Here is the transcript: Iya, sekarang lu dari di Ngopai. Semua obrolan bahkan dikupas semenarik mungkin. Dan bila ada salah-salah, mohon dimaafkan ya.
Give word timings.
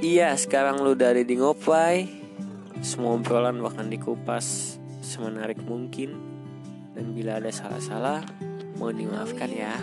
Iya, 0.00 0.32
sekarang 0.32 0.80
lu 0.80 0.96
dari 0.96 1.28
di 1.28 1.36
Ngopai. 1.36 2.08
Semua 2.80 3.20
obrolan 3.20 3.60
bahkan 3.60 3.92
dikupas 3.92 4.80
semenarik 5.04 5.60
mungkin. 5.60 6.16
Dan 6.96 7.12
bila 7.12 7.36
ada 7.36 7.52
salah-salah, 7.52 8.24
mohon 8.80 8.96
dimaafkan 8.96 9.52
ya. 9.52 9.76